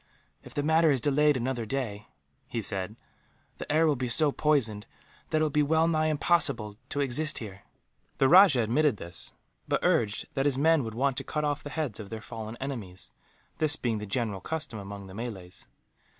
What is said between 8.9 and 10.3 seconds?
this; but urged